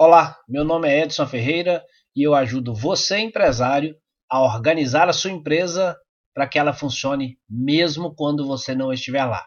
[0.00, 1.82] Olá, meu nome é Edson Ferreira
[2.14, 3.96] e eu ajudo você, empresário,
[4.30, 5.96] a organizar a sua empresa
[6.32, 9.44] para que ela funcione mesmo quando você não estiver lá.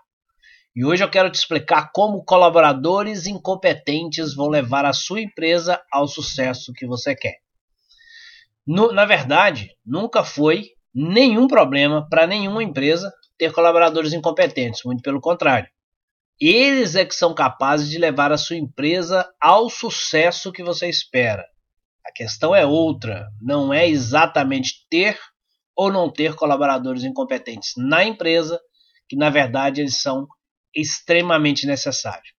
[0.75, 6.05] E hoje eu quero te explicar como colaboradores incompetentes vão levar a sua empresa ao
[6.05, 7.37] sucesso que você quer.
[8.67, 15.21] No, na verdade, nunca foi nenhum problema para nenhuma empresa ter colaboradores incompetentes, muito pelo
[15.21, 15.69] contrário.
[16.41, 21.45] Eles é que são capazes de levar a sua empresa ao sucesso que você espera.
[22.03, 25.19] A questão é outra, não é exatamente ter
[25.75, 28.59] ou não ter colaboradores incompetentes na empresa,
[29.07, 30.27] que na verdade eles são
[30.75, 32.33] extremamente necessários.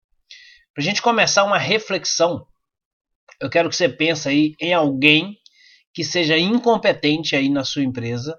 [0.74, 2.44] Para a gente começar uma reflexão,
[3.40, 5.38] eu quero que você pense aí em alguém
[5.94, 8.36] que seja incompetente aí na sua empresa,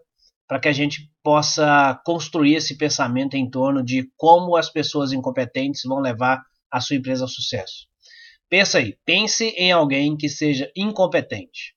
[0.53, 5.81] para que a gente possa construir esse pensamento em torno de como as pessoas incompetentes
[5.83, 7.87] vão levar a sua empresa ao sucesso.
[8.47, 11.73] Pensa aí, pense em alguém que seja incompetente.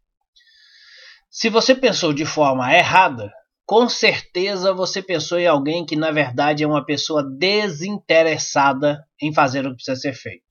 [1.30, 3.32] Se você pensou de forma errada,
[3.64, 9.60] com certeza você pensou em alguém que na verdade é uma pessoa desinteressada em fazer
[9.66, 10.44] o que precisa ser feito.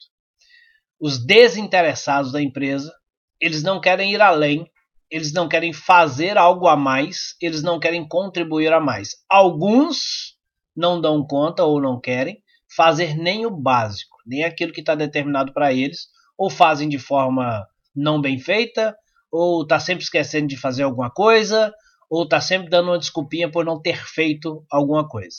[0.99, 2.91] Os desinteressados da empresa,
[3.39, 4.67] eles não querem ir além,
[5.09, 9.15] eles não querem fazer algo a mais, eles não querem contribuir a mais.
[9.29, 10.35] Alguns
[10.75, 12.43] não dão conta ou não querem
[12.75, 17.65] fazer nem o básico, nem aquilo que está determinado para eles, ou fazem de forma
[17.95, 18.95] não bem feita,
[19.31, 21.73] ou está sempre esquecendo de fazer alguma coisa,
[22.09, 25.37] ou está sempre dando uma desculpinha por não ter feito alguma coisa.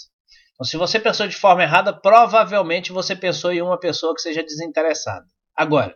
[0.54, 4.42] Então, se você pensou de forma errada, provavelmente você pensou em uma pessoa que seja
[4.42, 5.26] desinteressada.
[5.54, 5.94] Agora,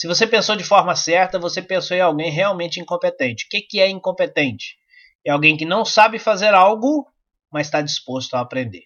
[0.00, 3.44] se você pensou de forma certa, você pensou em alguém realmente incompetente.
[3.44, 4.78] O que, que é incompetente?
[5.22, 7.06] É alguém que não sabe fazer algo,
[7.52, 8.84] mas está disposto a aprender.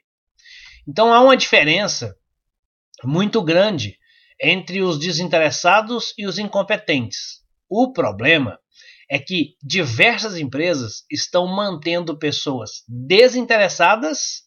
[0.89, 2.19] Então há uma diferença
[3.05, 3.97] muito grande
[4.43, 7.45] entre os desinteressados e os incompetentes.
[7.69, 8.59] O problema
[9.09, 14.43] é que diversas empresas estão mantendo pessoas desinteressadas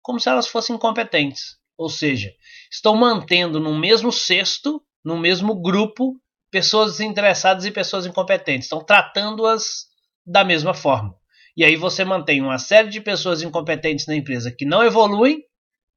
[0.00, 1.58] como se elas fossem incompetentes.
[1.76, 2.32] Ou seja,
[2.70, 6.14] estão mantendo no mesmo cesto, no mesmo grupo,
[6.50, 8.66] pessoas desinteressadas e pessoas incompetentes.
[8.66, 9.86] Estão tratando-as
[10.24, 11.14] da mesma forma.
[11.56, 15.42] E aí você mantém uma série de pessoas incompetentes na empresa que não evoluem,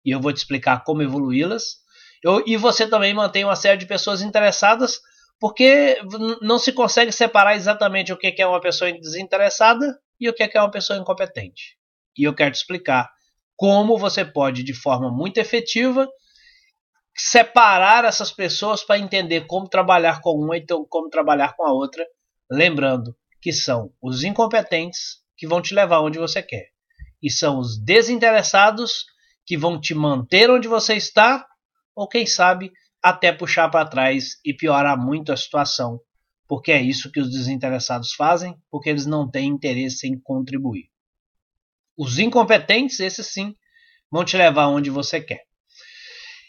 [0.03, 1.77] e eu vou te explicar como evoluí-las,
[2.45, 4.99] e você também mantém uma série de pessoas interessadas
[5.39, 5.99] porque
[6.41, 10.59] não se consegue separar exatamente o que é uma pessoa desinteressada e o que é
[10.59, 11.77] uma pessoa incompetente.
[12.17, 13.11] E eu quero te explicar
[13.55, 16.09] como você pode, de forma muito efetiva,
[17.15, 22.05] separar essas pessoas para entender como trabalhar com uma e como trabalhar com a outra,
[22.51, 26.69] lembrando que são os incompetentes que vão te levar onde você quer,
[27.21, 29.05] e são os desinteressados
[29.45, 31.47] que vão te manter onde você está,
[31.95, 32.71] ou quem sabe
[33.01, 36.01] até puxar para trás e piorar muito a situação,
[36.47, 40.89] porque é isso que os desinteressados fazem, porque eles não têm interesse em contribuir.
[41.97, 43.55] Os incompetentes, esses sim,
[44.11, 45.45] vão te levar onde você quer.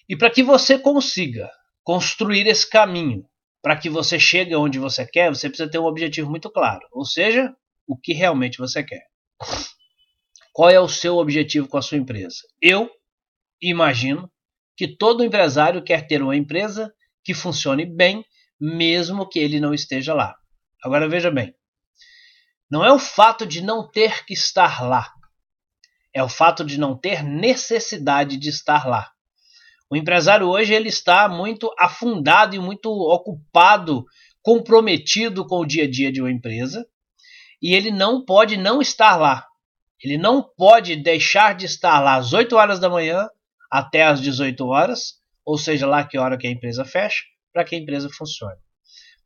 [0.09, 1.51] E para que você consiga
[1.83, 3.25] construir esse caminho,
[3.63, 7.05] para que você chegue onde você quer, você precisa ter um objetivo muito claro, ou
[7.05, 7.55] seja,
[7.87, 9.05] o que realmente você quer.
[10.53, 12.39] Qual é o seu objetivo com a sua empresa?
[12.63, 12.91] Eu
[13.61, 14.31] imagino
[14.77, 16.95] que todo empresário quer ter uma empresa
[17.25, 18.25] que funcione bem,
[18.61, 20.37] mesmo que ele não esteja lá.
[20.83, 21.55] Agora veja bem,
[22.71, 25.13] não é o fato de não ter que estar lá,
[26.15, 29.13] é o fato de não ter necessidade de estar lá.
[29.91, 34.05] O empresário hoje ele está muito afundado e muito ocupado,
[34.43, 36.87] comprometido com o dia a dia de uma empresa,
[37.63, 39.47] e ele não pode não estar lá.
[40.03, 43.29] Ele não pode deixar de estar lá às 8 horas da manhã
[43.71, 45.15] até às 18 horas,
[45.45, 48.59] ou seja, lá que hora que a empresa fecha, para que a empresa funcione.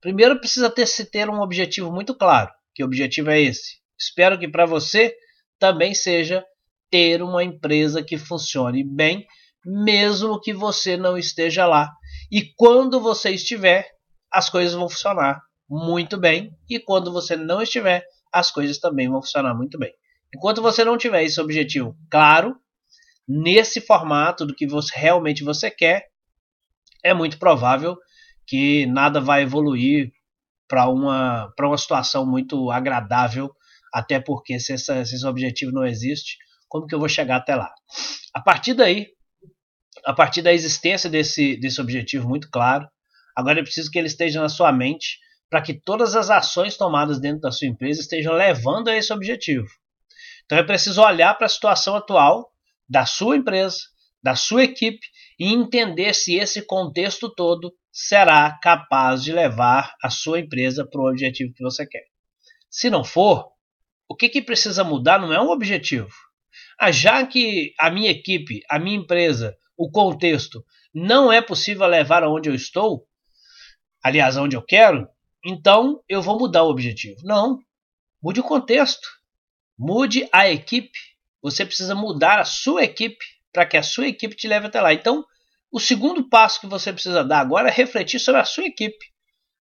[0.01, 2.51] Primeiro precisa ter se ter um objetivo muito claro.
[2.75, 3.81] Que objetivo é esse?
[3.99, 5.15] Espero que para você
[5.59, 6.45] também seja
[6.91, 9.27] ter uma empresa que funcione bem,
[9.65, 11.91] mesmo que você não esteja lá.
[12.31, 13.89] E quando você estiver,
[14.33, 19.23] as coisas vão funcionar muito bem, e quando você não estiver, as coisas também vão
[19.23, 19.93] funcionar muito bem.
[20.35, 22.57] Enquanto você não tiver esse objetivo claro,
[23.27, 26.09] nesse formato do que você realmente você quer,
[27.03, 27.97] é muito provável
[28.47, 30.11] que nada vai evoluir
[30.69, 33.51] para uma, uma situação muito agradável,
[33.93, 36.37] até porque se, essa, se esse objetivo não existe,
[36.69, 37.73] como que eu vou chegar até lá?
[38.33, 39.09] A partir daí,
[40.05, 42.89] a partir da existência desse, desse objetivo muito claro,
[43.37, 45.19] agora é preciso que ele esteja na sua mente
[45.49, 49.67] para que todas as ações tomadas dentro da sua empresa estejam levando a esse objetivo.
[50.45, 52.51] Então é preciso olhar para a situação atual
[52.89, 53.79] da sua empresa,
[54.23, 55.07] da sua equipe
[55.39, 61.09] e entender se esse contexto todo será capaz de levar a sua empresa para o
[61.09, 62.05] objetivo que você quer.
[62.69, 63.51] Se não for,
[64.09, 66.11] o que, que precisa mudar não é um objetivo.
[66.79, 70.63] Ah, já que a minha equipe, a minha empresa, o contexto
[70.93, 73.09] não é possível levar aonde eu estou,
[74.03, 75.09] aliás, aonde eu quero,
[75.43, 77.23] então eu vou mudar o objetivo.
[77.25, 77.59] Não.
[78.23, 79.09] Mude o contexto.
[79.79, 80.99] Mude a equipe.
[81.41, 84.93] Você precisa mudar a sua equipe para que a sua equipe te leve até lá.
[84.93, 85.25] Então,
[85.73, 89.07] o segundo passo que você precisa dar agora é refletir sobre a sua equipe.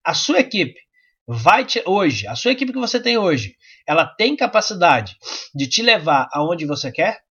[0.04, 0.78] A sua equipe
[1.26, 3.56] vai te, hoje, a sua equipe que você tem hoje,
[3.86, 5.16] ela tem capacidade
[5.54, 7.22] de te levar aonde você quer?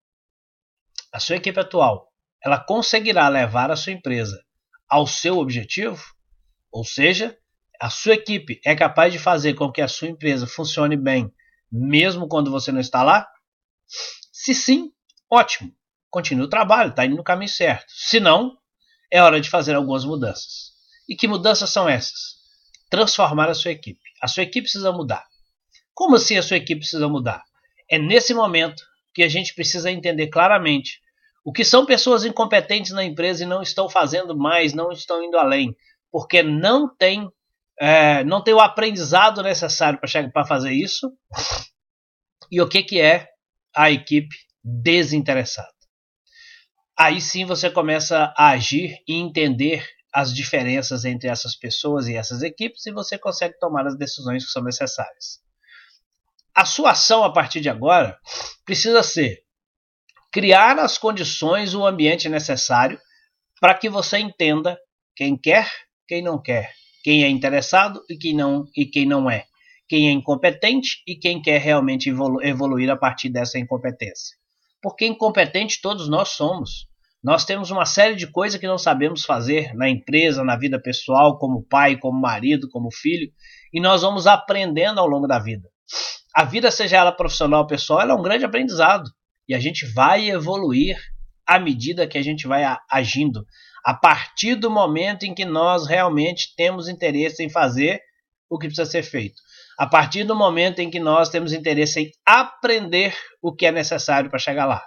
[1.12, 2.07] A sua equipe atual,
[2.44, 4.42] ela conseguirá levar a sua empresa
[4.88, 6.02] ao seu objetivo?
[6.70, 7.36] Ou seja,
[7.80, 11.32] a sua equipe é capaz de fazer com que a sua empresa funcione bem,
[11.70, 13.28] mesmo quando você não está lá?
[14.32, 14.92] Se sim,
[15.30, 15.72] ótimo.
[16.10, 17.86] Continue o trabalho, está indo no caminho certo.
[17.88, 18.56] Se não,
[19.10, 20.72] é hora de fazer algumas mudanças.
[21.08, 22.38] E que mudanças são essas?
[22.90, 24.00] Transformar a sua equipe.
[24.22, 25.26] A sua equipe precisa mudar.
[25.94, 27.42] Como assim a sua equipe precisa mudar?
[27.90, 28.82] É nesse momento
[29.14, 31.00] que a gente precisa entender claramente
[31.48, 35.38] o que são pessoas incompetentes na empresa e não estão fazendo mais, não estão indo
[35.38, 35.74] além,
[36.12, 37.26] porque não tem,
[37.80, 39.98] é, não tem o aprendizado necessário
[40.30, 41.10] para fazer isso.
[42.50, 43.30] E o que, que é
[43.74, 45.72] a equipe desinteressada?
[46.94, 52.42] Aí sim você começa a agir e entender as diferenças entre essas pessoas e essas
[52.42, 55.40] equipes e você consegue tomar as decisões que são necessárias.
[56.54, 58.18] A sua ação a partir de agora
[58.66, 59.47] precisa ser
[60.32, 62.98] criar as condições, o ambiente necessário
[63.60, 64.78] para que você entenda
[65.16, 65.70] quem quer,
[66.06, 66.72] quem não quer,
[67.02, 69.44] quem é interessado e quem não e quem não é,
[69.88, 74.36] quem é incompetente e quem quer realmente evolu evoluir a partir dessa incompetência.
[74.80, 76.86] Porque incompetente todos nós somos.
[77.22, 81.36] Nós temos uma série de coisas que não sabemos fazer na empresa, na vida pessoal,
[81.36, 83.28] como pai, como marido, como filho,
[83.72, 85.68] e nós vamos aprendendo ao longo da vida.
[86.34, 89.10] A vida, seja ela profissional ou pessoal, ela é um grande aprendizado.
[89.48, 90.98] E a gente vai evoluir
[91.46, 93.46] à medida que a gente vai agindo.
[93.84, 98.02] A partir do momento em que nós realmente temos interesse em fazer
[98.50, 99.40] o que precisa ser feito.
[99.78, 104.28] A partir do momento em que nós temos interesse em aprender o que é necessário
[104.28, 104.84] para chegar lá.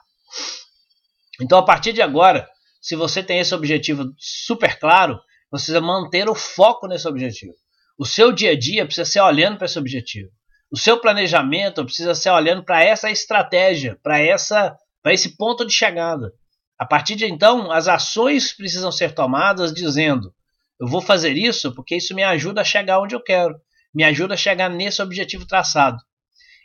[1.42, 2.48] Então, a partir de agora,
[2.82, 5.16] se você tem esse objetivo super claro,
[5.50, 7.54] você precisa manter o foco nesse objetivo.
[7.98, 10.30] O seu dia a dia precisa ser olhando para esse objetivo.
[10.72, 14.74] O seu planejamento precisa ser olhando para essa estratégia, para essa,
[15.04, 16.32] para esse ponto de chegada.
[16.80, 20.34] A partir de então, as ações precisam ser tomadas dizendo:
[20.80, 23.60] eu vou fazer isso porque isso me ajuda a chegar onde eu quero,
[23.94, 25.98] me ajuda a chegar nesse objetivo traçado.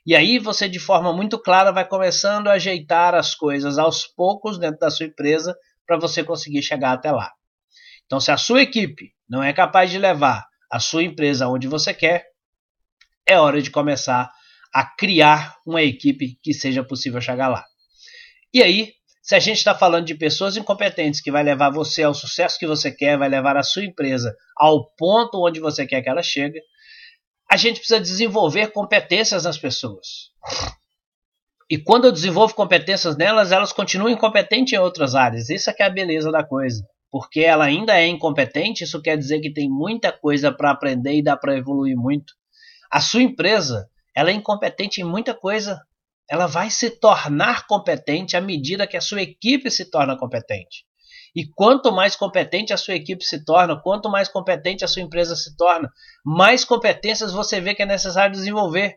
[0.06, 4.56] E aí você, de forma muito clara, vai começando a ajeitar as coisas aos poucos
[4.56, 5.52] dentro da sua empresa
[5.84, 7.32] para você conseguir chegar até lá.
[8.06, 11.92] Então, se a sua equipe não é capaz de levar a sua empresa onde você
[11.92, 12.24] quer,
[13.26, 14.30] é hora de começar
[14.72, 17.64] a criar uma equipe que seja possível chegar lá.
[18.52, 18.92] E aí,
[19.22, 22.66] se a gente está falando de pessoas incompetentes que vai levar você ao sucesso que
[22.66, 26.60] você quer, vai levar a sua empresa ao ponto onde você quer que ela chegue,
[27.50, 30.30] a gente precisa desenvolver competências nas pessoas.
[31.68, 35.50] E quando eu desenvolvo competências nelas, elas continuam incompetentes em outras áreas.
[35.50, 36.86] Isso é que é a beleza da coisa.
[37.10, 41.22] Porque ela ainda é incompetente, isso quer dizer que tem muita coisa para aprender e
[41.22, 42.34] dá para evoluir muito.
[42.90, 45.80] A sua empresa, ela é incompetente em muita coisa.
[46.28, 50.84] Ela vai se tornar competente à medida que a sua equipe se torna competente.
[51.34, 55.36] E quanto mais competente a sua equipe se torna, quanto mais competente a sua empresa
[55.36, 55.92] se torna,
[56.24, 58.96] mais competências você vê que é necessário desenvolver.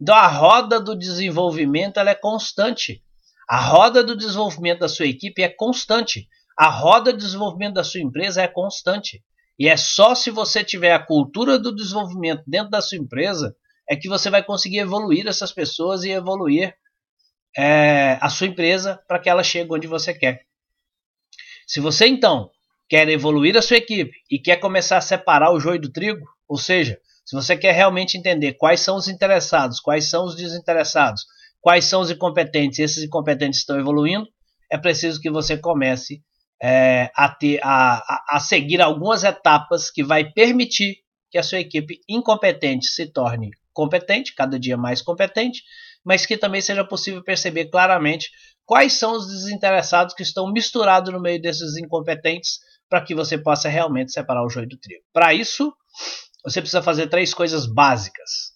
[0.00, 3.02] Então a roda do desenvolvimento ela é constante.
[3.48, 6.28] A roda do desenvolvimento da sua equipe é constante.
[6.58, 9.22] A roda de desenvolvimento da sua empresa é constante.
[9.58, 13.56] E é só se você tiver a cultura do desenvolvimento dentro da sua empresa
[13.88, 16.74] é que você vai conseguir evoluir essas pessoas e evoluir
[17.56, 20.42] é, a sua empresa para que ela chegue onde você quer.
[21.66, 22.50] Se você então
[22.88, 26.58] quer evoluir a sua equipe e quer começar a separar o joio do trigo, ou
[26.58, 31.24] seja, se você quer realmente entender quais são os interessados, quais são os desinteressados,
[31.60, 34.28] quais são os incompetentes, esses incompetentes estão evoluindo,
[34.70, 36.22] é preciso que você comece
[36.62, 40.96] é, a, ter, a, a seguir algumas etapas que vai permitir
[41.30, 45.62] que a sua equipe incompetente se torne competente, cada dia mais competente,
[46.04, 48.30] mas que também seja possível perceber claramente
[48.64, 52.58] quais são os desinteressados que estão misturados no meio desses incompetentes
[52.88, 55.02] para que você possa realmente separar o joio do trigo.
[55.12, 55.74] Para isso,
[56.44, 58.54] você precisa fazer três coisas básicas.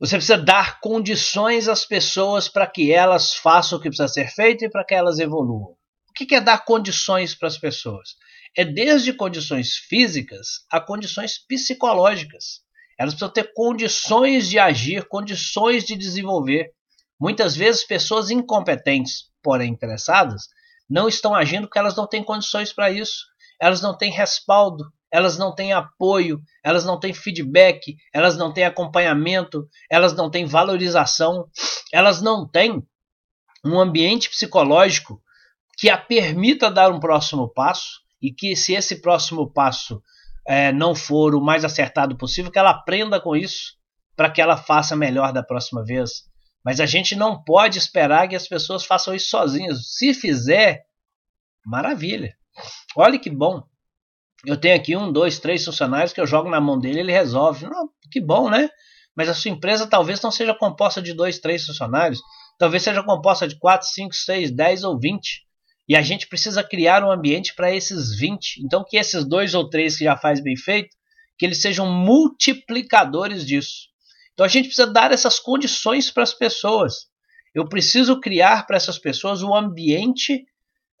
[0.00, 4.64] Você precisa dar condições às pessoas para que elas façam o que precisa ser feito
[4.64, 5.76] e para que elas evoluam.
[6.16, 8.16] Que é dar condições para as pessoas?
[8.56, 12.62] é desde condições físicas a condições psicológicas.
[12.98, 16.72] Elas precisam ter condições de agir, condições de desenvolver.
[17.20, 20.44] Muitas vezes, pessoas incompetentes, porém interessadas,
[20.88, 23.26] não estão agindo porque elas não têm condições para isso.
[23.60, 28.64] Elas não têm respaldo, elas não têm apoio, elas não têm feedback, elas não têm
[28.64, 31.46] acompanhamento, elas não têm valorização,
[31.92, 32.82] elas não têm
[33.64, 35.20] um ambiente psicológico
[35.76, 40.02] que a permita dar um próximo passo e que, se esse próximo passo
[40.46, 43.76] é, não for o mais acertado possível, que ela aprenda com isso
[44.16, 46.24] para que ela faça melhor da próxima vez.
[46.64, 49.94] Mas a gente não pode esperar que as pessoas façam isso sozinhas.
[49.94, 50.84] Se fizer,
[51.64, 52.34] maravilha.
[52.96, 53.62] Olha que bom.
[54.44, 57.66] Eu tenho aqui um, dois, três funcionários que eu jogo na mão dele ele resolve.
[57.66, 58.68] Não, que bom, né?
[59.14, 62.20] Mas a sua empresa talvez não seja composta de dois, três funcionários.
[62.58, 65.45] Talvez seja composta de quatro, cinco, seis, dez ou vinte.
[65.88, 68.64] E a gente precisa criar um ambiente para esses 20.
[68.64, 70.96] Então, que esses dois ou três que já faz bem feito,
[71.38, 73.88] que eles sejam multiplicadores disso.
[74.32, 77.06] Então, a gente precisa dar essas condições para as pessoas.
[77.54, 80.44] Eu preciso criar para essas pessoas um ambiente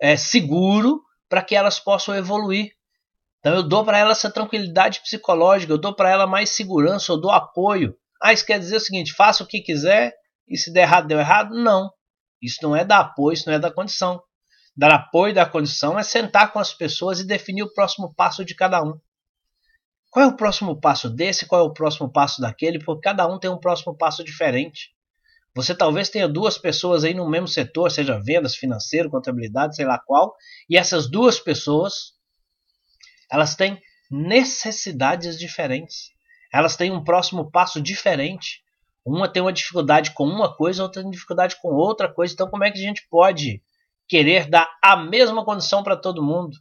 [0.00, 2.70] é, seguro para que elas possam evoluir.
[3.40, 7.20] Então, eu dou para elas essa tranquilidade psicológica, eu dou para ela mais segurança, eu
[7.20, 7.96] dou apoio.
[8.22, 10.14] Ah, isso quer dizer o seguinte: faça o que quiser
[10.48, 11.54] e se der errado, deu errado?
[11.54, 11.90] Não.
[12.40, 14.22] Isso não é dar apoio, isso não é dar condição
[14.76, 18.54] dar apoio da condição é sentar com as pessoas e definir o próximo passo de
[18.54, 19.00] cada um.
[20.10, 21.46] Qual é o próximo passo desse?
[21.46, 22.78] Qual é o próximo passo daquele?
[22.78, 24.94] Porque cada um tem um próximo passo diferente.
[25.54, 29.98] Você talvez tenha duas pessoas aí no mesmo setor, seja vendas, financeiro, contabilidade, sei lá
[29.98, 30.34] qual,
[30.68, 32.12] e essas duas pessoas,
[33.30, 33.80] elas têm
[34.10, 36.10] necessidades diferentes.
[36.52, 38.62] Elas têm um próximo passo diferente.
[39.04, 42.34] Uma tem uma dificuldade com uma coisa, outra tem dificuldade com outra coisa.
[42.34, 43.62] Então, como é que a gente pode
[44.08, 46.56] querer dar a mesma condição para todo mundo.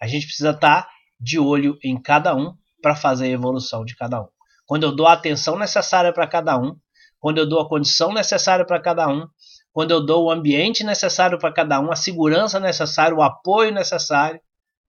[0.00, 3.96] A gente precisa estar tá de olho em cada um para fazer a evolução de
[3.96, 4.28] cada um.
[4.66, 6.76] Quando eu dou a atenção necessária para cada um,
[7.18, 9.26] quando eu dou a condição necessária para cada um,
[9.72, 14.40] quando eu dou o ambiente necessário para cada um, a segurança necessária, o apoio necessário,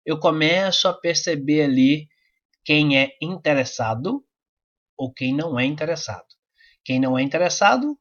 [0.05, 2.07] eu começo a perceber ali
[2.63, 4.23] quem é interessado
[4.97, 6.25] ou quem não é interessado.
[6.83, 7.97] Quem não é interessado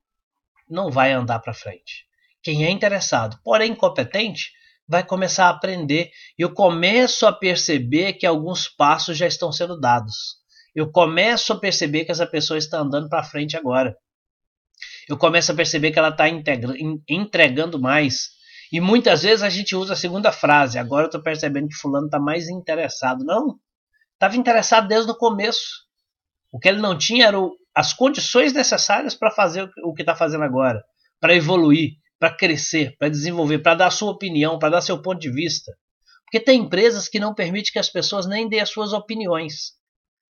[0.69, 2.06] não vai andar para frente.
[2.47, 4.53] Quem é interessado, porém incompetente,
[4.87, 6.13] vai começar a aprender.
[6.39, 10.37] Eu começo a perceber que alguns passos já estão sendo dados.
[10.73, 13.97] Eu começo a perceber que essa pessoa está andando para frente agora.
[15.09, 18.29] Eu começo a perceber que ela está entregando mais.
[18.71, 20.79] E muitas vezes a gente usa a segunda frase.
[20.79, 23.25] Agora eu estou percebendo que fulano está mais interessado.
[23.25, 23.59] Não,
[24.13, 25.85] estava interessado desde o começo.
[26.53, 30.45] O que ele não tinha eram as condições necessárias para fazer o que está fazendo
[30.45, 30.85] agora,
[31.19, 35.31] para evoluir, para crescer, para desenvolver, para dar sua opinião, para dar seu ponto de
[35.31, 35.73] vista.
[36.25, 39.75] Porque tem empresas que não permitem que as pessoas nem dêem as suas opiniões.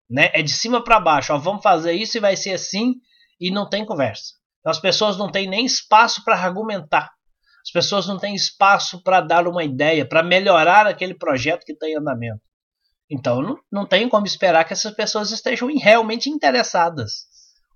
[0.09, 0.31] Né?
[0.35, 1.33] É de cima para baixo.
[1.33, 2.95] Ó, vamos fazer isso e vai ser assim
[3.41, 4.35] e não tem conversa.
[4.61, 7.11] Então, as pessoas não têm nem espaço para argumentar.
[7.67, 11.89] As pessoas não têm espaço para dar uma ideia, para melhorar aquele projeto que está
[11.89, 12.41] em andamento.
[13.11, 17.27] Então não, não tem como esperar que essas pessoas estejam realmente interessadas.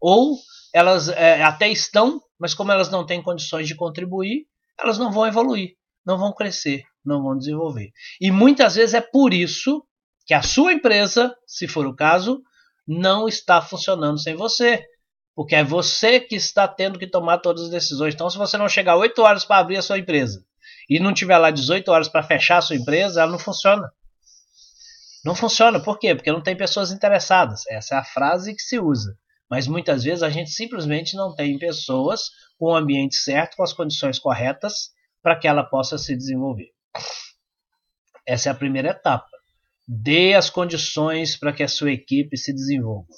[0.01, 0.37] Ou
[0.73, 4.47] elas é, até estão, mas como elas não têm condições de contribuir,
[4.81, 7.91] elas não vão evoluir, não vão crescer, não vão desenvolver.
[8.21, 9.85] E muitas vezes é por isso
[10.27, 12.41] que a sua empresa, se for o caso,
[12.89, 14.83] não está funcionando sem você.
[15.35, 18.15] Porque é você que está tendo que tomar todas as decisões.
[18.15, 20.45] Então, se você não chegar 8 horas para abrir a sua empresa
[20.89, 23.91] e não tiver lá 18 horas para fechar a sua empresa, ela não funciona.
[25.25, 26.15] Não funciona, por quê?
[26.15, 27.63] Porque não tem pessoas interessadas.
[27.69, 29.17] Essa é a frase que se usa.
[29.51, 33.73] Mas muitas vezes a gente simplesmente não tem pessoas com o ambiente certo, com as
[33.73, 34.91] condições corretas
[35.23, 36.69] para que ela possa se desenvolver.
[38.27, 39.29] Essa é a primeira etapa.
[39.89, 43.09] Dê as condições para que a sua equipe se desenvolva.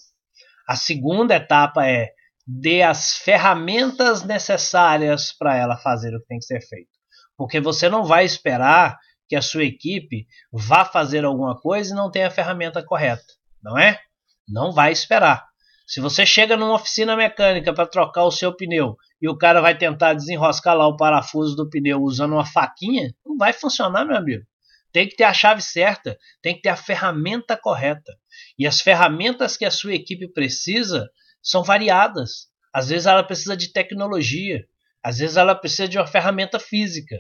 [0.66, 2.12] A segunda etapa é
[2.46, 6.90] dê as ferramentas necessárias para ela fazer o que tem que ser feito.
[7.36, 8.98] Porque você não vai esperar
[9.28, 13.22] que a sua equipe vá fazer alguma coisa e não tenha a ferramenta correta,
[13.62, 14.00] não é?
[14.48, 15.51] Não vai esperar.
[15.92, 19.76] Se você chega numa oficina mecânica para trocar o seu pneu e o cara vai
[19.76, 24.42] tentar desenroscar lá o parafuso do pneu usando uma faquinha, não vai funcionar, meu amigo.
[24.90, 28.10] Tem que ter a chave certa, tem que ter a ferramenta correta.
[28.58, 31.10] E as ferramentas que a sua equipe precisa
[31.42, 32.48] são variadas.
[32.72, 34.64] Às vezes ela precisa de tecnologia,
[35.02, 37.16] às vezes ela precisa de uma ferramenta física,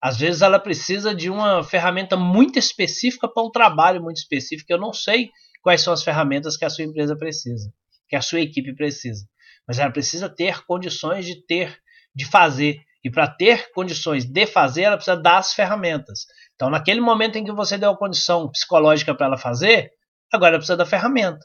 [0.00, 4.72] às vezes ela precisa de uma ferramenta muito específica para um trabalho muito específico.
[4.72, 7.72] Eu não sei quais são as ferramentas que a sua empresa precisa
[8.12, 9.24] que a sua equipe precisa.
[9.66, 11.78] Mas ela precisa ter condições de ter,
[12.14, 12.78] de fazer.
[13.02, 16.26] E para ter condições de fazer, ela precisa dar as ferramentas.
[16.54, 19.90] Então naquele momento em que você deu a condição psicológica para ela fazer,
[20.30, 21.40] agora ela precisa da ferramenta.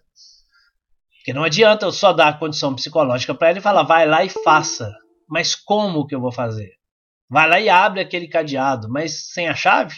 [1.20, 4.26] Porque não adianta eu só dar a condição psicológica para ela e falar, vai lá
[4.26, 4.94] e faça.
[5.26, 6.74] Mas como que eu vou fazer?
[7.30, 9.96] Vai lá e abre aquele cadeado, mas sem a chave?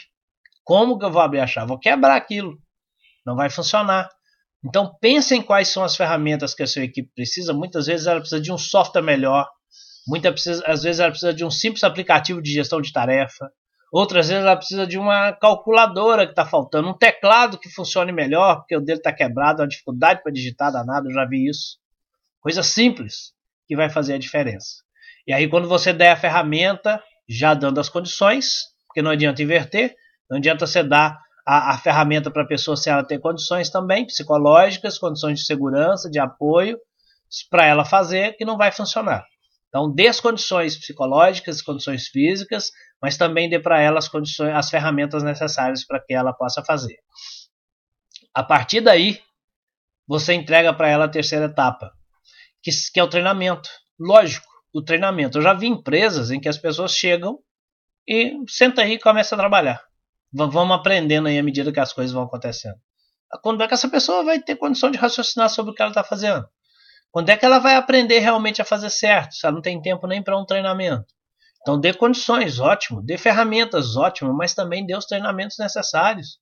[0.63, 1.67] Como que eu vou abrir a chave?
[1.67, 2.59] Vou quebrar aquilo.
[3.25, 4.07] Não vai funcionar.
[4.63, 7.53] Então pense em quais são as ferramentas que a sua equipe precisa.
[7.53, 9.47] Muitas vezes ela precisa de um software melhor.
[10.07, 13.51] Muitas precisa, às vezes ela precisa de um simples aplicativo de gestão de tarefa.
[13.91, 18.57] Outras vezes ela precisa de uma calculadora que está faltando, um teclado que funcione melhor,
[18.57, 21.77] porque o dele está quebrado, uma dificuldade para digitar danado, eu já vi isso.
[22.39, 23.33] Coisa simples
[23.67, 24.83] que vai fazer a diferença.
[25.25, 29.95] E aí, quando você der a ferramenta, já dando as condições, porque não adianta inverter,
[30.29, 34.05] não adianta você dar a, a ferramenta para a pessoa se ela ter condições também
[34.05, 36.77] psicológicas, condições de segurança, de apoio,
[37.49, 39.25] para ela fazer, que não vai funcionar.
[39.67, 42.69] Então, dê as condições psicológicas, condições físicas,
[43.01, 46.97] mas também dê para ela as, condições, as ferramentas necessárias para que ela possa fazer.
[48.31, 49.19] A partir daí,
[50.07, 51.91] você entrega para ela a terceira etapa,
[52.61, 53.69] que, que é o treinamento.
[53.99, 55.39] Lógico, o treinamento.
[55.39, 57.39] Eu já vi empresas em que as pessoas chegam
[58.07, 59.88] e senta aí e começa a trabalhar.
[60.31, 62.75] Vamos aprendendo aí à medida que as coisas vão acontecendo.
[63.41, 66.03] Quando é que essa pessoa vai ter condição de raciocinar sobre o que ela está
[66.03, 66.47] fazendo?
[67.11, 69.33] Quando é que ela vai aprender realmente a fazer certo?
[69.33, 71.07] Se ela não tem tempo nem para um treinamento.
[71.61, 73.01] Então dê condições, ótimo.
[73.01, 74.33] Dê ferramentas, ótimo.
[74.33, 76.39] Mas também dê os treinamentos necessários.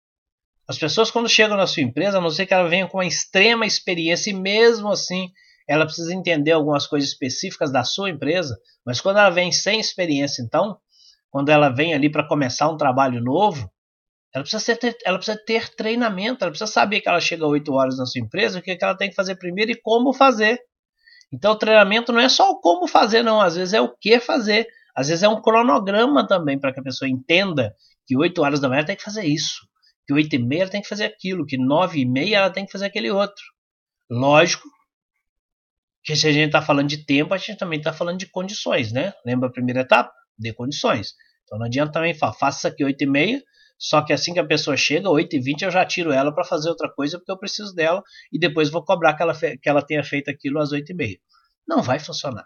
[0.68, 3.06] As pessoas quando chegam na sua empresa, a não ser que ela venha com uma
[3.06, 5.32] extrema experiência e mesmo assim
[5.68, 10.42] ela precisa entender algumas coisas específicas da sua empresa, mas quando ela vem sem experiência,
[10.42, 10.78] então,
[11.30, 13.70] quando ela vem ali para começar um trabalho novo,
[14.38, 17.98] ela precisa, ter, ela precisa ter treinamento, ela precisa saber que ela chega 8 horas
[17.98, 20.60] na sua empresa, o que, é que ela tem que fazer primeiro e como fazer.
[21.34, 24.20] Então o treinamento não é só o como fazer, não, às vezes é o que
[24.20, 24.68] fazer.
[24.96, 27.76] Às vezes é um cronograma também para que a pessoa entenda
[28.06, 29.68] que 8 horas da manhã ela tem que fazer isso,
[30.06, 32.66] que 8 e meia ela tem que fazer aquilo, que 9 e meia ela tem
[32.66, 33.44] que fazer aquele outro.
[34.10, 34.68] Lógico
[36.04, 38.92] que se a gente está falando de tempo, a gente também está falando de condições,
[38.92, 39.14] né?
[39.26, 40.12] Lembra a primeira etapa?
[40.38, 41.14] De condições.
[41.48, 43.44] Então não adianta também falar, faça isso aqui 8 e meia,
[43.80, 46.92] só que assim que a pessoa chega, 8h20, eu já tiro ela para fazer outra
[46.94, 50.30] coisa porque eu preciso dela e depois vou cobrar que ela, que ela tenha feito
[50.30, 51.20] aquilo às 8h30.
[51.66, 52.46] Não vai funcionar.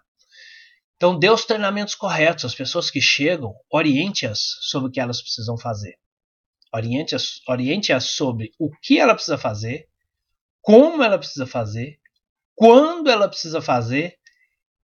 [0.96, 2.46] Então, dê os treinamentos corretos.
[2.46, 5.96] As pessoas que chegam, oriente-as sobre o que elas precisam fazer.
[6.74, 9.88] Oriente-as oriente sobre o que ela precisa fazer,
[10.62, 12.00] como ela precisa fazer,
[12.54, 14.16] quando ela precisa fazer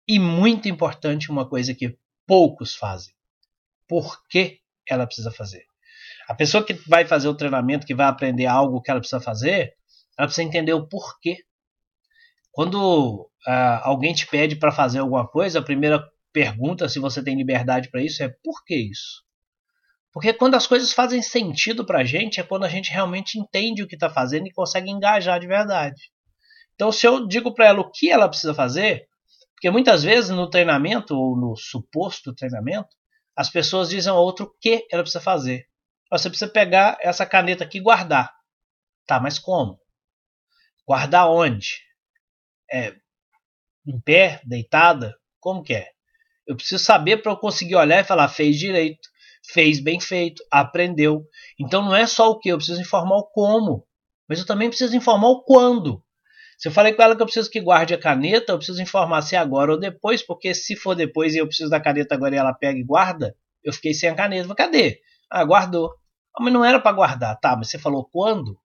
[0.08, 3.14] e, muito importante, uma coisa que poucos fazem:
[3.88, 5.66] por que ela precisa fazer.
[6.28, 9.74] A pessoa que vai fazer o treinamento, que vai aprender algo que ela precisa fazer,
[10.18, 11.38] ela precisa entender o porquê.
[12.52, 17.36] Quando uh, alguém te pede para fazer alguma coisa, a primeira pergunta, se você tem
[17.36, 19.24] liberdade para isso, é por que isso?
[20.12, 23.84] Porque quando as coisas fazem sentido para a gente, é quando a gente realmente entende
[23.84, 26.02] o que está fazendo e consegue engajar de verdade.
[26.74, 29.08] Então, se eu digo para ela o que ela precisa fazer,
[29.54, 32.88] porque muitas vezes no treinamento ou no suposto treinamento,
[33.36, 35.68] as pessoas dizem ao outro o que ela precisa fazer.
[36.12, 38.34] Você precisa pegar essa caneta aqui e guardar.
[39.06, 39.80] Tá, mas como?
[40.88, 41.82] Guardar onde?
[42.72, 42.96] É,
[43.86, 45.16] em pé, deitada?
[45.40, 45.90] Como que é?
[46.48, 49.10] Eu preciso saber para eu conseguir olhar e falar, fez direito,
[49.52, 51.28] fez bem feito, aprendeu.
[51.60, 53.86] Então não é só o que, eu preciso informar o como,
[54.30, 56.04] mas eu também preciso informar o quando.
[56.58, 59.22] Se eu falei com ela que eu preciso que guarde a caneta, eu preciso informar
[59.22, 62.36] se é agora ou depois, porque se for depois e eu preciso da caneta agora
[62.36, 64.54] e ela pega e guarda, eu fiquei sem a caneta.
[64.56, 65.02] Cadê?
[65.30, 65.92] Ah, guardou.
[66.36, 67.40] Ah, mas não era para guardar.
[67.40, 68.58] Tá, mas você falou quando?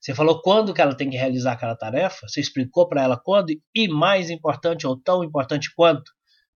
[0.00, 2.26] Você falou quando que ela tem que realizar aquela tarefa?
[2.28, 3.50] Você explicou para ela quando?
[3.74, 6.12] E mais importante, ou tão importante quanto,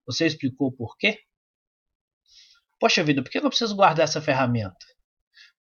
[0.07, 1.19] você explicou por quê?
[2.79, 4.87] Poxa vida, por que eu preciso guardar essa ferramenta?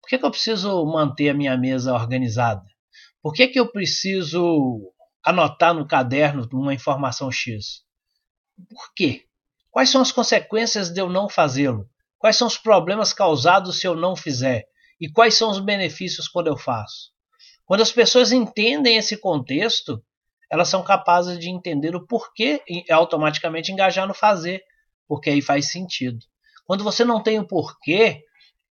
[0.00, 2.64] Por que eu preciso manter a minha mesa organizada?
[3.22, 4.92] Por que, que eu preciso
[5.24, 7.82] anotar no caderno uma informação X?
[8.68, 9.26] Por quê?
[9.70, 11.88] Quais são as consequências de eu não fazê-lo?
[12.18, 14.64] Quais são os problemas causados se eu não fizer?
[15.00, 17.10] E quais são os benefícios quando eu faço?
[17.64, 20.04] Quando as pessoas entendem esse contexto,
[20.50, 24.62] elas são capazes de entender o porquê e automaticamente engajar no fazer,
[25.08, 26.18] porque aí faz sentido.
[26.64, 28.22] Quando você não tem o porquê,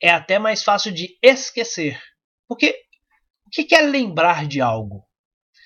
[0.01, 2.01] é até mais fácil de esquecer.
[2.47, 2.77] Porque
[3.45, 5.08] o que é lembrar de algo?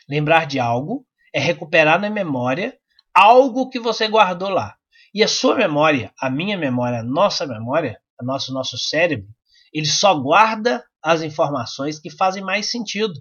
[0.09, 2.77] Lembrar de algo é recuperar na memória
[3.13, 4.75] algo que você guardou lá.
[5.13, 9.27] E a sua memória, a minha memória, a nossa memória, o nosso, nosso cérebro,
[9.71, 13.13] ele só guarda as informações que fazem mais sentido.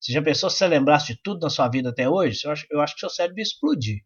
[0.00, 2.40] Você já pensou se você lembrasse de tudo na sua vida até hoje?
[2.44, 4.02] Eu acho, eu acho que seu cérebro ia explodir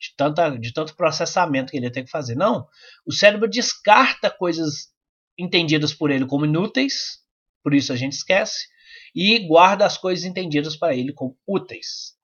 [0.00, 2.34] de, tanta, de tanto processamento que ele ia ter que fazer.
[2.36, 2.66] Não.
[3.06, 4.92] O cérebro descarta coisas
[5.36, 7.24] entendidas por ele como inúteis
[7.64, 8.68] por isso a gente esquece,
[9.14, 12.14] e guarda as coisas entendidas para ele como úteis.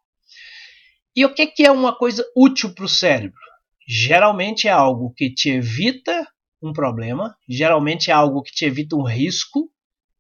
[1.15, 3.39] E o que, que é uma coisa útil para o cérebro?
[3.87, 6.27] Geralmente é algo que te evita
[6.63, 9.71] um problema, geralmente é algo que te evita um risco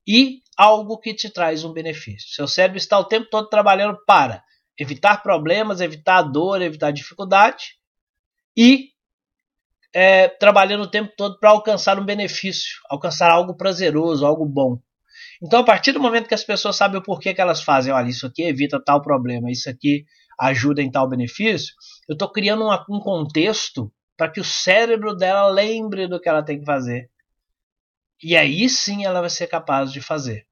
[0.07, 2.29] e algo que te traz um benefício.
[2.31, 4.43] Seu cérebro está o tempo todo trabalhando para
[4.79, 7.77] evitar problemas, evitar dor, evitar dificuldade
[8.57, 8.89] e
[9.93, 14.81] é, trabalhando o tempo todo para alcançar um benefício, alcançar algo prazeroso, algo bom.
[15.42, 18.09] Então, a partir do momento que as pessoas sabem o porquê que elas fazem, olha,
[18.09, 20.05] isso aqui evita tal problema, isso aqui
[20.38, 21.74] ajuda em tal benefício,
[22.09, 26.42] eu estou criando uma, um contexto para que o cérebro dela lembre do que ela
[26.42, 27.11] tem que fazer.
[28.22, 30.46] E aí sim ela vai ser capaz de fazer.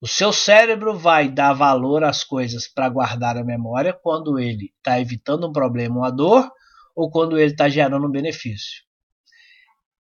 [0.00, 5.00] O seu cérebro vai dar valor às coisas para guardar a memória quando ele está
[5.00, 6.50] evitando um problema, uma dor,
[6.94, 8.84] ou quando ele está gerando um benefício.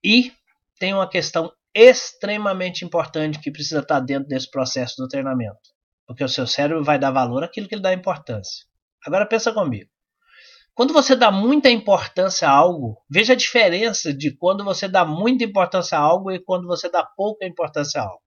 [0.03, 0.33] E
[0.79, 5.59] tem uma questão extremamente importante que precisa estar dentro desse processo do treinamento.
[6.07, 8.65] Porque o seu cérebro vai dar valor àquilo que ele dá importância.
[9.05, 9.91] Agora pensa comigo.
[10.75, 15.45] Quando você dá muita importância a algo, veja a diferença de quando você dá muita
[15.45, 18.23] importância a algo e quando você dá pouca importância a algo.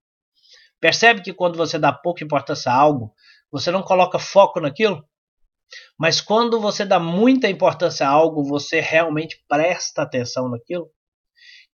[0.79, 3.13] Percebe que quando você dá pouca importância a algo,
[3.51, 5.03] você não coloca foco naquilo?
[5.99, 10.89] Mas quando você dá muita importância a algo, você realmente presta atenção naquilo?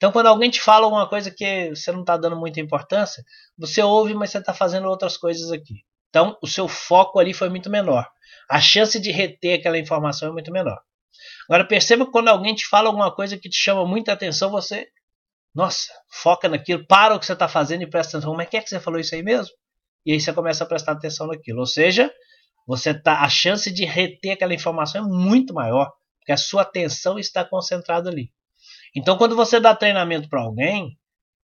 [0.03, 3.23] Então, quando alguém te fala alguma coisa que você não está dando muita importância,
[3.57, 5.85] você ouve, mas você está fazendo outras coisas aqui.
[6.09, 8.11] Então, o seu foco ali foi muito menor.
[8.51, 10.81] A chance de reter aquela informação é muito menor.
[11.49, 14.89] Agora, perceba que quando alguém te fala alguma coisa que te chama muita atenção, você,
[15.55, 18.33] nossa, foca naquilo, para o que você está fazendo e presta atenção.
[18.33, 19.55] Como é que é que você falou isso aí mesmo?
[20.05, 21.61] E aí você começa a prestar atenção naquilo.
[21.61, 22.13] Ou seja,
[22.67, 27.21] você tá, a chance de reter aquela informação é muito maior, porque a sua atenção
[27.21, 28.33] está concentrada ali.
[28.95, 30.99] Então, quando você dá treinamento para alguém,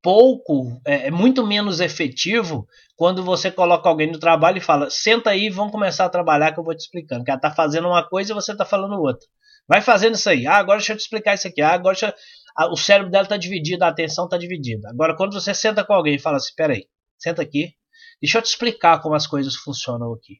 [0.03, 5.31] pouco, é, é, muito menos efetivo quando você coloca alguém no trabalho e fala: senta
[5.31, 7.25] aí, vamos começar a trabalhar que eu vou te explicando.
[7.25, 9.27] Que ela está fazendo uma coisa e você está falando outra.
[9.69, 10.47] Vai fazendo isso aí.
[10.47, 11.61] Ah, agora deixa eu te explicar isso aqui.
[11.61, 12.15] Ah, agora deixa...
[12.57, 14.89] ah, o cérebro dela está dividido, a atenção está dividida.
[14.91, 16.87] Agora, quando você senta com alguém e fala assim: peraí,
[17.19, 17.75] senta aqui,
[18.23, 20.37] deixa eu te explicar como as coisas funcionam aqui.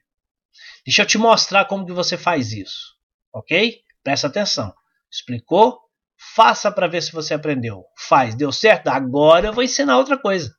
[0.85, 2.95] Deixa eu te mostrar como que você faz isso.
[3.33, 3.81] Ok?
[4.05, 4.73] Presta atenção.
[5.11, 5.86] Explicou?
[6.35, 7.85] Faça para ver se você aprendeu.
[7.97, 8.89] Faz, deu certo?
[8.89, 10.55] Agora eu vou ensinar outra coisa.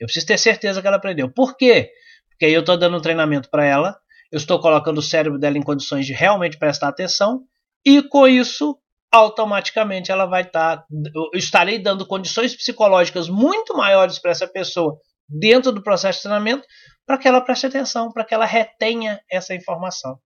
[0.00, 1.32] Eu preciso ter certeza que ela aprendeu.
[1.32, 1.90] Por quê?
[2.30, 3.98] Porque aí eu estou dando um treinamento para ela,
[4.30, 7.44] eu estou colocando o cérebro dela em condições de realmente prestar atenção,
[7.84, 8.78] e com isso,
[9.10, 10.78] automaticamente ela vai estar.
[10.78, 16.22] Tá, eu estarei dando condições psicológicas muito maiores para essa pessoa dentro do processo de
[16.24, 16.66] treinamento
[17.06, 20.18] para que ela preste atenção, para que ela retenha essa informação.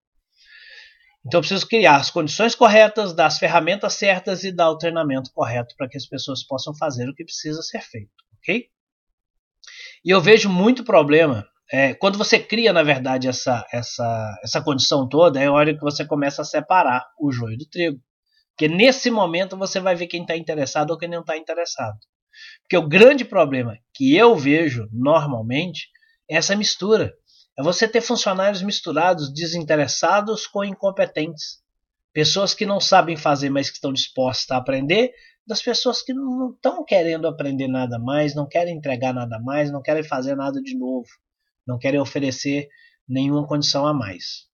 [1.25, 5.31] Então eu preciso criar as condições corretas, dar as ferramentas certas e dar o treinamento
[5.33, 8.65] correto para que as pessoas possam fazer o que precisa ser feito, ok?
[10.03, 15.07] E eu vejo muito problema é, quando você cria, na verdade, essa, essa, essa condição
[15.07, 17.97] toda, é a hora que você começa a separar o joio do trigo.
[18.49, 21.97] Porque nesse momento você vai ver quem está interessado ou quem não está interessado.
[22.61, 25.87] Porque o grande problema que eu vejo normalmente
[26.29, 27.13] é essa mistura.
[27.57, 31.61] É você ter funcionários misturados, desinteressados com incompetentes.
[32.13, 35.11] Pessoas que não sabem fazer, mas que estão dispostas a aprender,
[35.45, 39.81] das pessoas que não estão querendo aprender nada mais, não querem entregar nada mais, não
[39.81, 41.07] querem fazer nada de novo,
[41.67, 42.67] não querem oferecer
[43.07, 44.49] nenhuma condição a mais.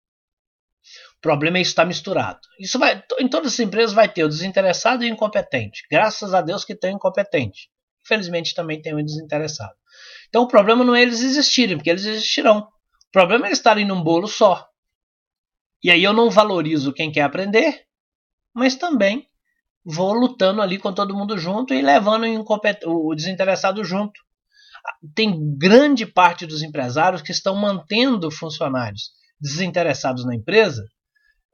[1.17, 2.39] O problema é isso estar misturado.
[2.59, 5.85] Isso vai, em todas as empresas vai ter o desinteressado e o incompetente.
[5.91, 7.69] Graças a Deus que tem o incompetente.
[8.05, 9.73] Infelizmente também tem o desinteressado.
[10.29, 12.67] Então o problema não é eles existirem, porque eles existirão.
[13.09, 14.67] O problema é eles estarem num bolo só.
[15.83, 17.85] E aí eu não valorizo quem quer aprender,
[18.53, 19.27] mas também
[19.85, 22.25] vou lutando ali com todo mundo junto e levando
[22.85, 24.19] o desinteressado junto.
[25.15, 30.83] Tem grande parte dos empresários que estão mantendo funcionários desinteressados na empresa,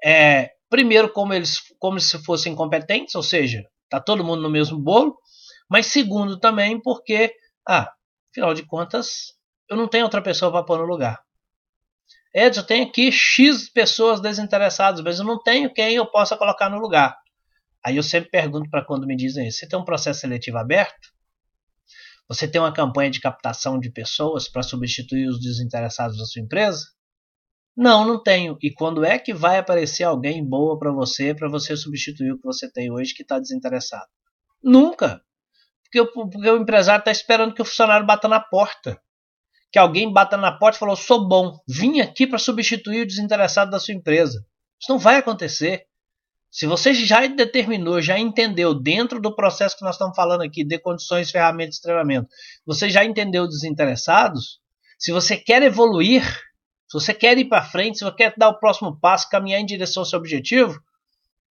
[0.03, 4.79] é, primeiro como eles como se fossem competentes, ou seja, está todo mundo no mesmo
[4.79, 5.17] bolo,
[5.69, 7.33] mas segundo também porque,
[7.67, 7.91] ah,
[8.31, 9.33] afinal de contas,
[9.69, 11.19] eu não tenho outra pessoa para pôr no lugar.
[12.33, 16.69] Edson, eu tenho aqui X pessoas desinteressadas, mas eu não tenho quem eu possa colocar
[16.69, 17.15] no lugar.
[17.85, 21.13] Aí eu sempre pergunto para quando me dizem isso: você tem um processo seletivo aberto?
[22.27, 26.85] Você tem uma campanha de captação de pessoas para substituir os desinteressados da sua empresa?
[27.75, 28.57] Não, não tenho.
[28.61, 32.45] E quando é que vai aparecer alguém boa para você, para você substituir o que
[32.45, 34.07] você tem hoje que está desinteressado?
[34.63, 35.21] Nunca.
[35.83, 38.99] Porque, porque o empresário está esperando que o funcionário bata na porta
[39.73, 43.71] que alguém bata na porta e falou: sou bom, vim aqui para substituir o desinteressado
[43.71, 44.45] da sua empresa.
[44.79, 45.87] Isso não vai acontecer.
[46.51, 50.77] Se você já determinou, já entendeu dentro do processo que nós estamos falando aqui, de
[50.77, 52.27] condições, ferramentas treinamento,
[52.63, 54.59] você já entendeu dos interessados,
[54.99, 56.23] se você quer evoluir,
[56.87, 59.65] se você quer ir para frente, se você quer dar o próximo passo, caminhar em
[59.65, 60.79] direção ao seu objetivo,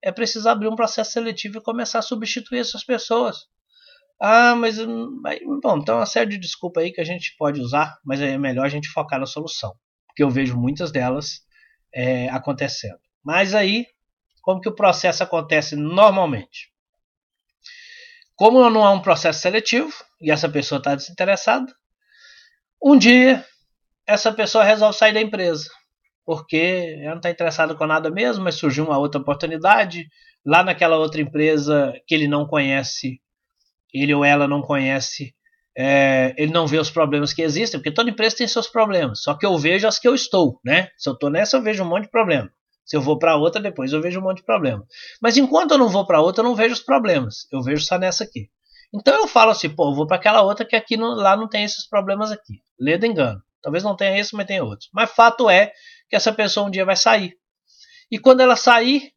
[0.01, 3.47] é preciso abrir um processo seletivo e começar a substituir essas pessoas.
[4.25, 4.77] Ah, mas
[5.61, 8.65] bom, tem uma série de desculpas aí que a gente pode usar, mas é melhor
[8.65, 9.73] a gente focar na solução,
[10.07, 11.41] porque eu vejo muitas delas
[11.93, 12.97] é, acontecendo.
[13.21, 13.85] Mas aí,
[14.41, 16.71] como que o processo acontece normalmente?
[18.37, 21.73] Como não há um processo seletivo e essa pessoa está desinteressada,
[22.81, 23.45] um dia
[24.07, 25.69] essa pessoa resolve sair da empresa
[26.25, 30.07] porque ela não está interessada com nada mesmo, mas surgiu uma outra oportunidade
[30.45, 33.19] lá naquela outra empresa que ele não conhece
[33.93, 35.33] ele ou ela não conhece,
[35.77, 39.21] é, ele não vê os problemas que existem, porque toda empresa tem seus problemas.
[39.21, 40.89] Só que eu vejo as que eu estou, né?
[40.97, 42.51] Se eu estou nessa, eu vejo um monte de problema.
[42.85, 44.85] Se eu vou para outra, depois eu vejo um monte de problema.
[45.21, 47.47] Mas enquanto eu não vou para outra, eu não vejo os problemas.
[47.51, 48.49] Eu vejo só nessa aqui.
[48.93, 51.63] Então eu falo assim, pô, vou para aquela outra que aqui não, lá não tem
[51.63, 52.61] esses problemas aqui.
[52.79, 53.41] Leda engano.
[53.61, 54.89] Talvez não tenha esse, mas tem outros.
[54.93, 55.71] Mas fato é
[56.09, 57.33] que essa pessoa um dia vai sair.
[58.11, 59.13] E quando ela sair,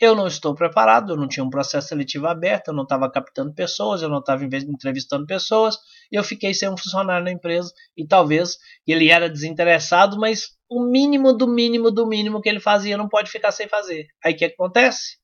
[0.00, 3.54] eu não estou preparado, eu não tinha um processo seletivo aberto, eu não estava captando
[3.54, 5.76] pessoas, eu não estava entrevistando pessoas,
[6.10, 7.72] e eu fiquei sem um funcionário na empresa.
[7.96, 12.96] E talvez ele era desinteressado, mas o mínimo do mínimo do mínimo que ele fazia
[12.96, 14.06] não pode ficar sem fazer.
[14.24, 15.18] Aí o que acontece?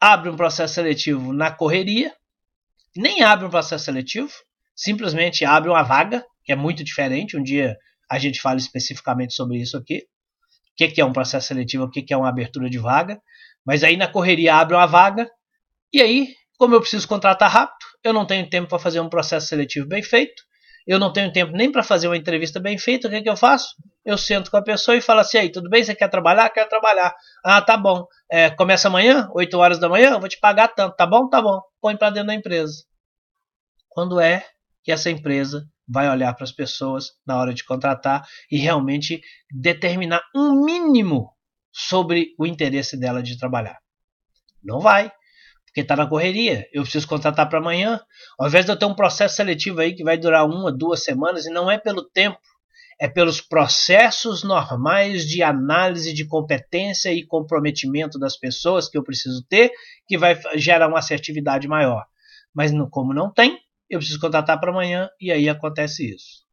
[0.00, 2.14] Abre um processo seletivo na correria,
[2.96, 4.32] nem abre um processo seletivo,
[4.74, 7.36] simplesmente abre uma vaga, que é muito diferente.
[7.36, 7.76] Um dia
[8.10, 10.06] a gente fala especificamente sobre isso aqui.
[10.80, 13.20] O que é um processo seletivo, o que é uma abertura de vaga.
[13.68, 15.30] Mas aí na correria abre uma vaga,
[15.92, 19.46] e aí, como eu preciso contratar rápido, eu não tenho tempo para fazer um processo
[19.46, 20.42] seletivo bem feito,
[20.86, 23.28] eu não tenho tempo nem para fazer uma entrevista bem feita, o que, é que
[23.28, 23.74] eu faço?
[24.06, 26.48] Eu sento com a pessoa e falo assim, aí, tudo bem, você quer trabalhar?
[26.48, 27.14] Quero trabalhar.
[27.44, 28.06] Ah, tá bom.
[28.32, 31.28] É, começa amanhã, 8 horas da manhã, eu vou te pagar tanto, tá bom?
[31.28, 31.60] Tá bom.
[31.78, 32.72] Põe para dentro da empresa.
[33.90, 34.46] Quando é
[34.82, 40.22] que essa empresa vai olhar para as pessoas na hora de contratar e realmente determinar
[40.34, 41.36] um mínimo
[41.78, 43.78] sobre o interesse dela de trabalhar.
[44.60, 45.12] Não vai,
[45.64, 46.68] porque está na correria.
[46.72, 48.00] Eu preciso contratar para amanhã.
[48.36, 51.46] Ao invés de eu ter um processo seletivo aí que vai durar uma, duas semanas,
[51.46, 52.40] e não é pelo tempo,
[53.00, 59.46] é pelos processos normais de análise de competência e comprometimento das pessoas que eu preciso
[59.48, 59.70] ter,
[60.08, 62.06] que vai gerar uma assertividade maior.
[62.52, 63.56] Mas como não tem,
[63.88, 66.44] eu preciso contratar para amanhã e aí acontece isso.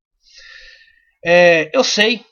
[1.26, 2.24] É, eu sei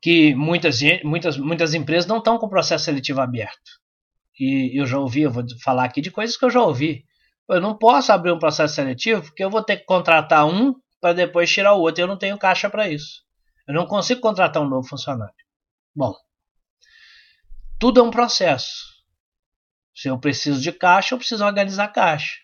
[0.00, 3.80] que muitas, muitas, muitas empresas não estão com o processo seletivo aberto.
[4.38, 7.04] E eu já ouvi, eu vou falar aqui de coisas que eu já ouvi.
[7.48, 11.12] Eu não posso abrir um processo seletivo porque eu vou ter que contratar um para
[11.12, 12.02] depois tirar o outro.
[12.02, 13.22] Eu não tenho caixa para isso.
[13.66, 15.34] Eu não consigo contratar um novo funcionário.
[15.94, 16.14] Bom,
[17.78, 18.84] tudo é um processo.
[19.94, 22.38] Se eu preciso de caixa, eu preciso organizar caixa.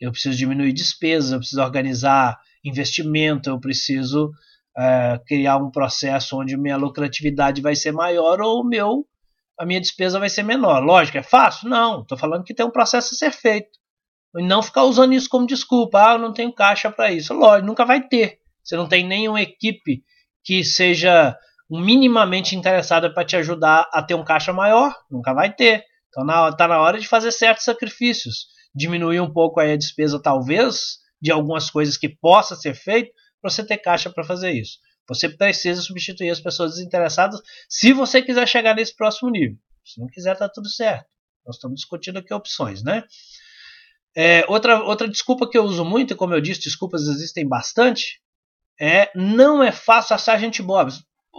[0.00, 4.30] Eu preciso diminuir despesas, eu preciso organizar investimento, eu preciso
[4.78, 9.04] é, criar um processo onde minha lucratividade vai ser maior ou meu
[9.58, 10.82] a minha despesa vai ser menor.
[10.84, 11.68] Lógico, é fácil?
[11.68, 12.02] Não.
[12.02, 13.76] Estou falando que tem um processo a ser feito.
[14.36, 16.00] E não ficar usando isso como desculpa.
[16.00, 17.34] Ah, eu não tenho caixa para isso.
[17.34, 18.38] Lógico, nunca vai ter.
[18.62, 20.04] Você não tem nenhuma equipe
[20.44, 21.36] que seja
[21.68, 24.94] minimamente interessada para te ajudar a ter um caixa maior.
[25.10, 25.82] Nunca vai ter.
[26.08, 28.46] Então está na hora de fazer certos sacrifícios.
[28.72, 33.64] Diminuir um pouco a despesa, talvez, de algumas coisas que possa ser feito, para você
[33.64, 34.78] ter caixa para fazer isso.
[35.08, 39.56] Você precisa substituir as pessoas desinteressadas se você quiser chegar nesse próximo nível.
[39.84, 41.06] Se não quiser, tá tudo certo.
[41.46, 43.04] Nós estamos discutindo aqui opções, né?
[44.14, 48.20] É, outra, outra desculpa que eu uso muito, e como eu disse, desculpas existem bastante,
[48.78, 50.86] é não é fácil achar gente boa.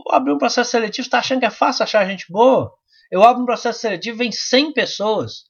[0.10, 2.74] Abrir um processo seletivo, está achando que é fácil achar gente boa?
[3.12, 5.44] Eu abro um processo seletivo, vem 100 pessoas.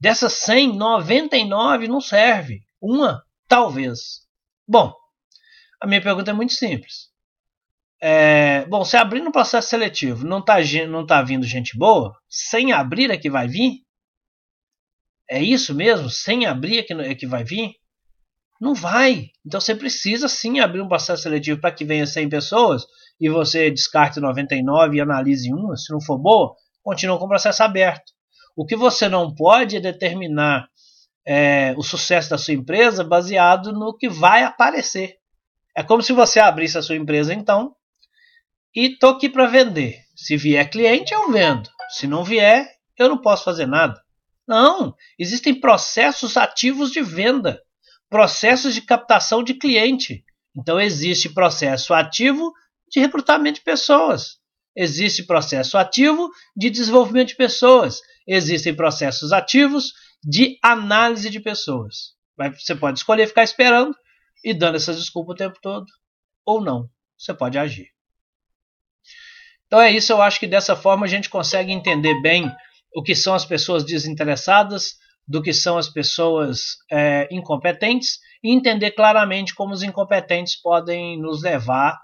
[0.00, 2.62] Dessas 100, 99 não serve.
[2.80, 4.22] Uma, talvez.
[4.66, 4.94] Bom,
[5.80, 7.10] a minha pergunta é muito simples.
[8.02, 10.56] É, bom, se abrir no processo seletivo não está
[10.88, 13.82] não tá vindo gente boa, sem abrir é que vai vir?
[15.28, 16.08] É isso mesmo?
[16.08, 17.74] Sem abrir é que, é que vai vir?
[18.60, 19.28] Não vai.
[19.46, 22.84] Então você precisa sim abrir um processo seletivo para que venha 100 pessoas
[23.20, 25.76] e você descarte 99 e analise uma.
[25.76, 28.12] Se não for boa, continua com o processo aberto.
[28.56, 30.68] O que você não pode é determinar
[31.26, 35.19] é, o sucesso da sua empresa baseado no que vai aparecer.
[35.76, 37.74] É como se você abrisse a sua empresa, então,
[38.74, 39.98] e tô aqui para vender.
[40.14, 41.68] Se vier cliente, eu vendo.
[41.90, 44.00] Se não vier, eu não posso fazer nada.
[44.46, 47.62] Não, existem processos ativos de venda,
[48.08, 50.24] processos de captação de cliente.
[50.56, 52.52] Então existe processo ativo
[52.90, 54.38] de recrutamento de pessoas,
[54.76, 62.14] existe processo ativo de desenvolvimento de pessoas, existem processos ativos de análise de pessoas.
[62.58, 63.94] Você pode escolher ficar esperando
[64.42, 65.86] e dando essas desculpas o tempo todo,
[66.44, 66.88] ou não.
[67.18, 67.88] Você pode agir.
[69.66, 72.50] Então é isso, eu acho que dessa forma a gente consegue entender bem
[72.94, 74.96] o que são as pessoas desinteressadas,
[75.28, 81.42] do que são as pessoas é, incompetentes e entender claramente como os incompetentes podem nos
[81.42, 81.96] levar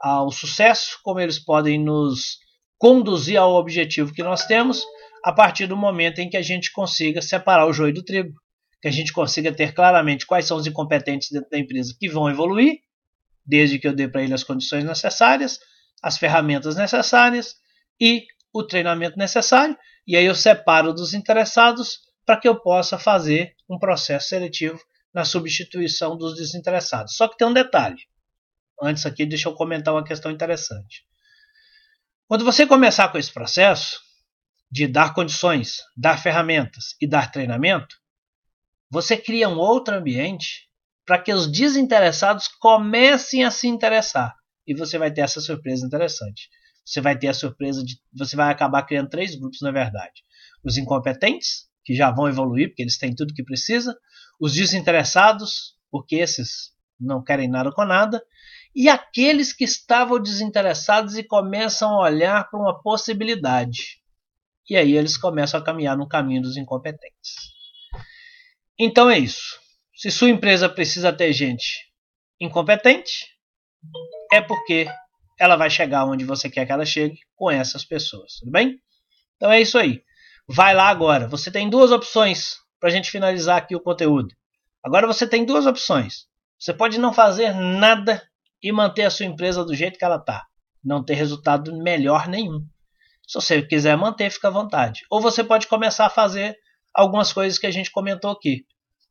[0.00, 2.38] ao sucesso, como eles podem nos
[2.78, 4.82] conduzir ao objetivo que nós temos
[5.22, 8.32] a partir do momento em que a gente consiga separar o joio do trigo,
[8.80, 12.30] que a gente consiga ter claramente quais são os incompetentes dentro da empresa que vão
[12.30, 12.80] evoluir,
[13.44, 15.60] desde que eu dê para ele as condições necessárias,
[16.02, 17.56] as ferramentas necessárias
[18.00, 23.54] e o treinamento necessário, e aí eu separo dos interessados para que eu possa fazer
[23.68, 24.80] um processo seletivo
[25.12, 27.16] na substituição dos desinteressados.
[27.16, 28.08] Só que tem um detalhe.
[28.80, 31.04] Antes aqui, deixa eu comentar uma questão interessante.
[32.26, 34.00] Quando você começar com esse processo
[34.70, 37.99] de dar condições, dar ferramentas e dar treinamento,
[38.90, 40.68] você cria um outro ambiente
[41.06, 44.34] para que os desinteressados comecem a se interessar.
[44.66, 46.48] E você vai ter essa surpresa interessante.
[46.84, 48.00] Você vai ter a surpresa de.
[48.16, 50.22] Você vai acabar criando três grupos, na verdade:
[50.64, 53.96] os incompetentes, que já vão evoluir, porque eles têm tudo que precisa,
[54.40, 58.22] os desinteressados, porque esses não querem nada com nada,
[58.74, 64.00] e aqueles que estavam desinteressados e começam a olhar para uma possibilidade.
[64.68, 67.59] E aí eles começam a caminhar no caminho dos incompetentes.
[68.82, 69.60] Então é isso.
[69.94, 71.86] Se sua empresa precisa ter gente
[72.40, 73.26] incompetente,
[74.32, 74.88] é porque
[75.38, 78.78] ela vai chegar onde você quer que ela chegue com essas pessoas, tudo bem?
[79.36, 80.02] Então é isso aí.
[80.48, 81.28] Vai lá agora.
[81.28, 84.34] Você tem duas opções para a gente finalizar aqui o conteúdo.
[84.82, 86.26] Agora você tem duas opções.
[86.58, 88.26] Você pode não fazer nada
[88.62, 90.46] e manter a sua empresa do jeito que ela está.
[90.82, 92.66] Não ter resultado melhor nenhum.
[93.28, 95.02] Se você quiser manter, fica à vontade.
[95.10, 96.56] Ou você pode começar a fazer
[96.94, 98.64] algumas coisas que a gente comentou aqui.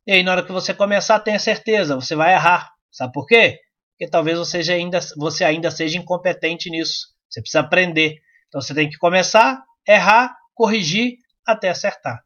[0.06, 2.72] E aí, na hora que você começar, tenha certeza, você vai errar.
[2.90, 3.60] Sabe por quê?
[3.92, 7.08] Porque talvez você ainda, você ainda seja incompetente nisso.
[7.28, 8.18] Você precisa aprender.
[8.48, 12.24] Então você tem que começar, errar, corrigir até acertar.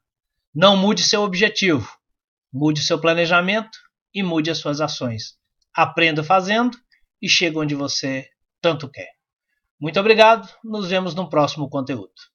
[0.55, 1.89] Não mude seu objetivo.
[2.53, 3.77] Mude seu planejamento
[4.15, 5.37] e mude as suas ações.
[5.75, 6.79] Aprenda fazendo
[7.21, 8.29] e chegue onde você
[8.61, 9.11] tanto quer.
[9.81, 12.34] Muito obrigado, nos vemos no próximo conteúdo.